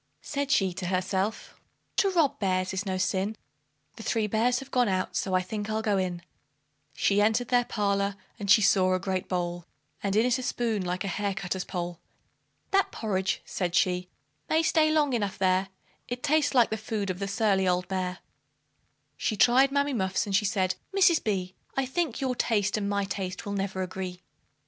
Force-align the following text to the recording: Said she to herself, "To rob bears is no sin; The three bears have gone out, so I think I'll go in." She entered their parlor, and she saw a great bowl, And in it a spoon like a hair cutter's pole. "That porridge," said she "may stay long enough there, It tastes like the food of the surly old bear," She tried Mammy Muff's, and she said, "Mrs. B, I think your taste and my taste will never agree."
Said 0.23 0.49
she 0.49 0.73
to 0.73 0.87
herself, 0.87 1.61
"To 1.97 2.09
rob 2.09 2.39
bears 2.39 2.73
is 2.73 2.87
no 2.87 2.97
sin; 2.97 3.37
The 3.97 4.01
three 4.01 4.25
bears 4.25 4.57
have 4.57 4.71
gone 4.71 4.87
out, 4.89 5.15
so 5.15 5.35
I 5.35 5.43
think 5.43 5.69
I'll 5.69 5.83
go 5.83 5.99
in." 5.99 6.23
She 6.95 7.21
entered 7.21 7.49
their 7.49 7.65
parlor, 7.65 8.15
and 8.39 8.49
she 8.49 8.63
saw 8.63 8.95
a 8.95 8.99
great 8.99 9.29
bowl, 9.29 9.63
And 10.01 10.15
in 10.15 10.25
it 10.25 10.39
a 10.39 10.41
spoon 10.41 10.83
like 10.83 11.03
a 11.03 11.07
hair 11.07 11.35
cutter's 11.35 11.63
pole. 11.65 11.99
"That 12.71 12.91
porridge," 12.91 13.43
said 13.45 13.75
she 13.75 14.09
"may 14.49 14.63
stay 14.63 14.91
long 14.91 15.13
enough 15.13 15.37
there, 15.37 15.69
It 16.07 16.23
tastes 16.23 16.55
like 16.55 16.71
the 16.71 16.77
food 16.77 17.11
of 17.11 17.19
the 17.19 17.27
surly 17.27 17.67
old 17.67 17.87
bear," 17.87 18.21
She 19.17 19.37
tried 19.37 19.71
Mammy 19.71 19.93
Muff's, 19.93 20.25
and 20.25 20.35
she 20.35 20.45
said, 20.45 20.73
"Mrs. 20.97 21.23
B, 21.23 21.53
I 21.77 21.85
think 21.85 22.19
your 22.19 22.33
taste 22.33 22.75
and 22.75 22.89
my 22.89 23.03
taste 23.05 23.45
will 23.45 23.53
never 23.53 23.83
agree." 23.83 24.23